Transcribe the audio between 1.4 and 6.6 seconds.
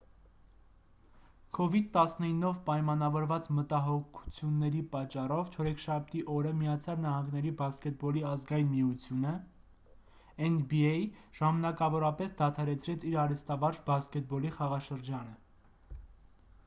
covid-19-ով պայմանավորված մտահոգությունների պատճառով չորեքշաբթի օրը